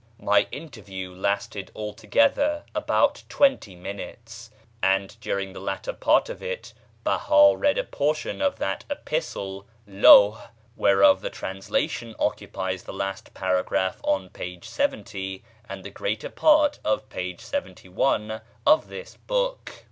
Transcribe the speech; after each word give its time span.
My 0.19 0.47
interview 0.51 1.13
lasted 1.13 1.71
altogether 1.75 2.63
about 2.73 3.21
twenty 3.29 3.75
minutes, 3.75 4.49
[page 4.49 4.59
xli] 4.61 4.61
and 4.81 5.19
during 5.21 5.53
the 5.53 5.59
latter 5.59 5.93
part 5.93 6.27
of 6.27 6.41
it 6.41 6.73
Behá 7.05 7.53
read 7.55 7.77
a 7.77 7.83
portion 7.83 8.41
of 8.41 8.55
that 8.55 8.83
epistle 8.89 9.67
(lawu>h) 9.87 10.47
whereof 10.75 11.21
the 11.21 11.29
translation 11.29 12.15
occupies 12.17 12.81
the 12.81 12.93
last 12.93 13.35
paragraph 13.35 13.99
on 14.03 14.29
p. 14.29 14.57
70 14.63 15.43
and 15.69 15.83
the 15.83 15.91
greater 15.91 16.29
part 16.31 16.79
of 16.83 17.07
p. 17.09 17.37
71 17.37 18.41
of 18.65 18.87
this 18.87 19.17
book. 19.27 19.71